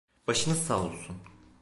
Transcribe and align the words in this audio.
Başınız 0.27 0.59
sağ 0.59 0.81
olsun. 0.81 1.15